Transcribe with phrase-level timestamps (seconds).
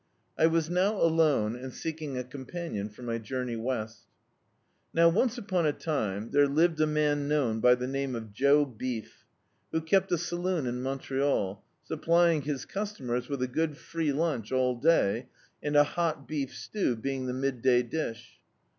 [0.35, 4.07] I was nov alone, and seeking a companion for my journey wesL
[4.95, 8.65] Now, once upon a time, there lived a man known by the name of Joe
[8.65, 9.25] Beef,
[9.71, 14.73] who kept a saloon in Montreal, supplying his customeis with a good free lunch all
[14.75, 15.27] day,
[15.61, 18.39] and a hot beef stew being the mid day dish.